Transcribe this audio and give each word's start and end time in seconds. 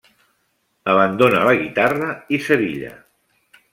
Abandona 0.93 1.43
la 1.49 1.53
guitarra 1.59 2.09
i 2.39 2.41
Sevilla. 2.47 2.95